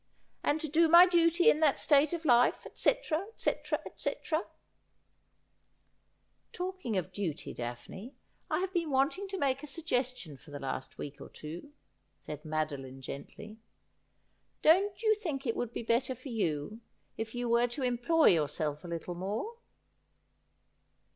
'And 0.43 0.59
to 0.61 0.67
do 0.67 0.89
my 0.89 1.05
duty 1.05 1.47
in 1.47 1.59
that 1.59 1.77
state 1.77 2.11
of 2.11 2.25
life, 2.25 2.65
etc., 2.65 3.23
etc., 3.35 3.79
etc'' 3.85 4.47
Talking 6.53 6.97
of 6.97 7.11
duty. 7.13 7.53
Daphne, 7.53 8.15
I 8.49 8.61
have 8.61 8.73
been 8.73 8.89
wanting 8.89 9.27
to 9.27 9.37
make 9.37 9.61
a 9.61 9.67
suggestion 9.67 10.37
for 10.37 10.49
the 10.49 10.57
last 10.59 10.97
week 10.97 11.21
or 11.21 11.29
two,' 11.29 11.71
said 12.17 12.41
Madoline 12.43 13.01
gently.' 13.01 13.59
Don't 14.63 14.99
you 15.03 15.13
think 15.13 15.45
it 15.45 15.55
would 15.55 15.71
be 15.71 15.83
better 15.83 16.15
for 16.15 16.29
you 16.29 16.81
if 17.15 17.35
you 17.35 17.47
were 17.47 17.67
to 17.67 17.83
employ 17.83 18.29
yourself 18.29 18.83
a 18.83 18.87
little 18.87 19.13
more 19.13 19.53